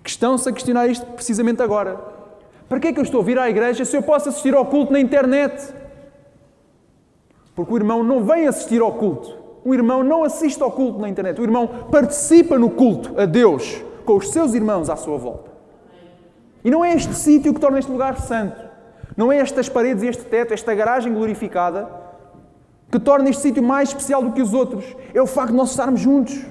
[0.04, 1.98] que estão-se a questionar isto precisamente agora.
[2.68, 4.66] Para que é que eu estou a vir à igreja se eu posso assistir ao
[4.66, 5.74] culto na internet?
[7.56, 9.36] Porque o irmão não vem assistir ao culto.
[9.64, 11.40] O irmão não assiste ao culto na internet.
[11.40, 15.50] O irmão participa no culto a Deus com os seus irmãos à sua volta.
[16.62, 18.67] E não é este sítio que torna este lugar santo.
[19.18, 21.90] Não é estas paredes este teto, esta garagem glorificada
[22.88, 24.96] que torna este sítio mais especial do que os outros.
[25.12, 26.46] É o facto de nós estarmos juntos.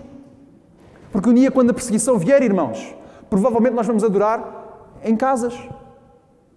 [1.09, 2.93] Porque um dia, quando a perseguição vier, irmãos,
[3.29, 5.57] provavelmente nós vamos adorar em casas,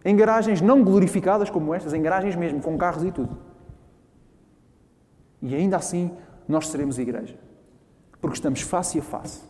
[0.05, 3.39] em garagens não glorificadas como estas, em garagens mesmo, com carros e tudo.
[5.41, 6.11] E ainda assim,
[6.49, 7.39] nós seremos igreja.
[8.21, 9.43] Porque estamos face a face.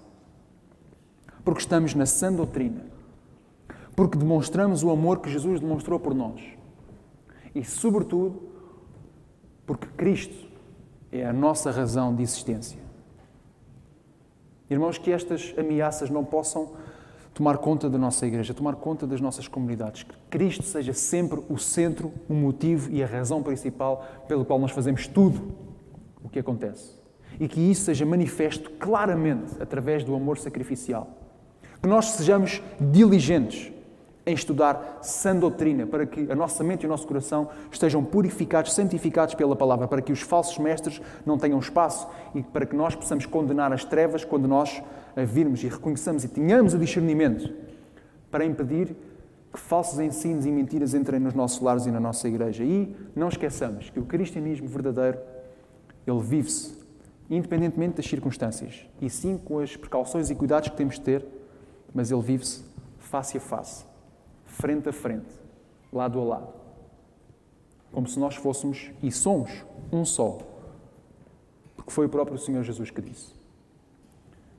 [1.43, 3.00] Porque estamos na sã doutrina.
[3.95, 6.41] Porque demonstramos o amor que Jesus demonstrou por nós.
[7.55, 8.43] E, sobretudo,
[9.67, 10.49] porque Cristo
[11.13, 12.79] é a nossa razão de existência.
[14.69, 16.71] Irmãos, que estas ameaças não possam
[17.35, 20.05] tomar conta da nossa igreja, tomar conta das nossas comunidades.
[20.05, 24.71] Que Cristo seja sempre o centro, o motivo e a razão principal pelo qual nós
[24.71, 25.53] fazemos tudo
[26.23, 27.01] o que acontece.
[27.39, 31.09] E que isso seja manifesto claramente através do amor sacrificial.
[31.83, 33.73] Que nós sejamos diligentes
[34.31, 38.73] em estudar sã doutrina, para que a nossa mente e o nosso coração estejam purificados,
[38.73, 42.95] santificados pela palavra, para que os falsos mestres não tenham espaço e para que nós
[42.95, 44.83] possamos condenar as trevas quando nós
[45.17, 47.53] virmos e reconheçamos e tenhamos o discernimento
[48.31, 48.97] para impedir
[49.53, 52.63] que falsos ensinos e mentiras entrem nos nossos lares e na nossa igreja.
[52.63, 55.19] E não esqueçamos que o cristianismo verdadeiro,
[56.07, 56.79] ele vive-se
[57.29, 61.25] independentemente das circunstâncias, e sim com as precauções e cuidados que temos de ter,
[61.95, 62.65] mas ele vive-se
[62.99, 63.90] face a face
[64.61, 65.35] frente a frente,
[65.93, 66.49] lado a lado.
[67.93, 70.39] Como se nós fôssemos e somos um só.
[71.77, 73.35] Porque foi o próprio Senhor Jesus que disse.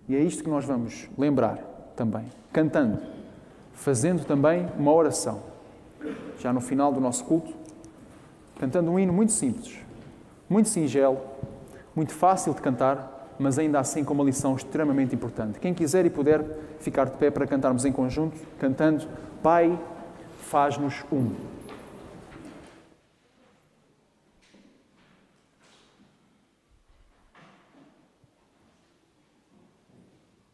[0.09, 1.57] E é isto que nós vamos lembrar
[1.95, 2.99] também, cantando,
[3.73, 5.41] fazendo também uma oração.
[6.39, 7.53] Já no final do nosso culto,
[8.59, 9.77] cantando um hino muito simples,
[10.49, 11.19] muito singelo,
[11.95, 15.59] muito fácil de cantar, mas ainda assim com uma lição extremamente importante.
[15.59, 16.43] Quem quiser e puder
[16.79, 19.07] ficar de pé para cantarmos em conjunto, cantando
[19.41, 19.79] Pai,
[20.51, 21.33] faz-nos um.